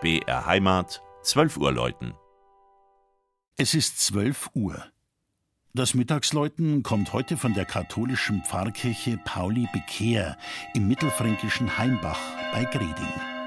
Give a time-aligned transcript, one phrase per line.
[0.00, 2.14] BR Heimat, 12 Uhr läuten.
[3.58, 4.82] Es ist 12 Uhr.
[5.74, 10.38] Das Mittagsläuten kommt heute von der katholischen Pfarrkirche Pauli Bekehr
[10.72, 12.18] im mittelfränkischen Heimbach
[12.54, 13.39] bei Greding.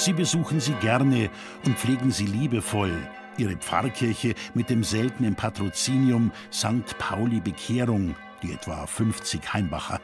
[0.00, 1.28] Sie besuchen sie gerne
[1.66, 2.96] und pflegen sie liebevoll,
[3.36, 6.96] ihre Pfarrkirche mit dem seltenen Patrozinium St.
[6.96, 10.00] Pauli Bekehrung, die etwa 50 Heimbacher.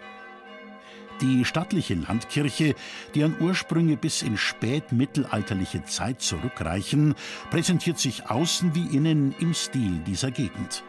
[1.23, 2.75] Die stattliche Landkirche,
[3.15, 7.15] deren Ursprünge bis in spätmittelalterliche Zeit zurückreichen,
[7.49, 10.85] präsentiert sich außen wie innen im Stil dieser Gegend.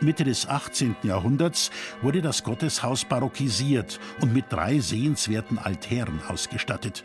[0.00, 0.96] Mitte des 18.
[1.02, 1.70] Jahrhunderts
[2.00, 7.04] wurde das Gotteshaus barockisiert und mit drei sehenswerten Altären ausgestattet.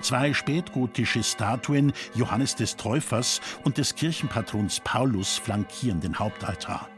[0.00, 6.88] Zwei spätgotische Statuen Johannes des Täufers und des Kirchenpatrons Paulus flankieren den Hauptaltar.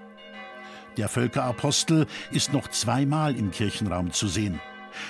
[0.97, 4.61] Der Völkerapostel ist noch zweimal im Kirchenraum zu sehen.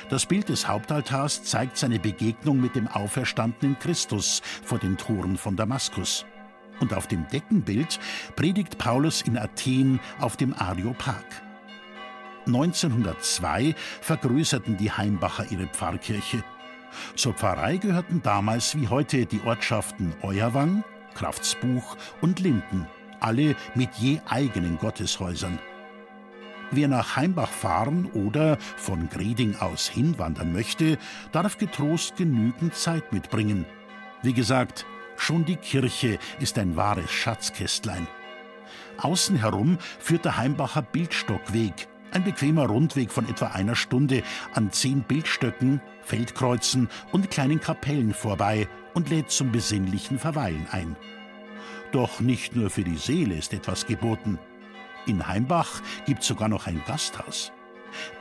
[0.09, 5.57] Das Bild des Hauptaltars zeigt seine Begegnung mit dem auferstandenen Christus vor den Toren von
[5.57, 6.27] Damaskus.
[6.81, 7.99] Und auf dem Deckenbild
[8.37, 11.25] predigt Paulus in Athen auf dem Areopag.
[12.47, 16.43] 1902 vergrößerten die Heimbacher ihre Pfarrkirche.
[17.17, 22.87] Zur Pfarrei gehörten damals wie heute die Ortschaften Euerwang, Kraftsbuch und Linden,
[23.21, 25.59] alle mit je eigenen Gotteshäusern.
[26.71, 30.99] Wer nach Heimbach fahren oder von Greding aus hinwandern möchte,
[31.33, 33.67] darf getrost genügend Zeit mitbringen.
[34.23, 38.07] Wie gesagt, schon die Kirche ist ein wahres Schatzkästlein.
[38.99, 44.23] Außen herum führt der Heimbacher Bildstockweg, ein bequemer Rundweg von etwa einer Stunde
[44.55, 50.97] an zehn Bildstöcken, Feldkreuzen und kleinen Kapellen vorbei und lädt zum besinnlichen Verweilen ein.
[51.93, 54.39] Doch nicht nur für die Seele ist etwas geboten.
[55.07, 57.53] In Heimbach gibt es sogar noch ein Gasthaus.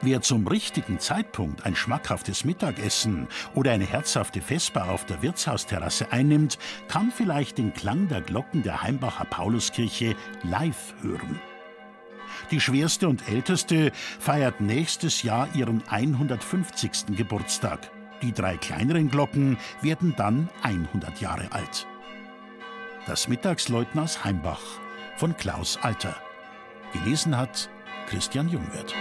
[0.01, 6.57] Wer zum richtigen Zeitpunkt ein schmackhaftes Mittagessen oder eine herzhafte Vesper auf der Wirtshausterrasse einnimmt,
[6.87, 11.39] kann vielleicht den Klang der Glocken der Heimbacher Pauluskirche live hören.
[12.51, 17.15] Die schwerste und älteste feiert nächstes Jahr ihren 150.
[17.15, 17.91] Geburtstag.
[18.21, 21.87] Die drei kleineren Glocken werden dann 100 Jahre alt.
[23.05, 24.61] Das Mittagsläuten aus Heimbach
[25.17, 26.15] von Klaus Alter.
[26.93, 27.69] Gelesen hat
[28.07, 28.95] Christian Jungwirth.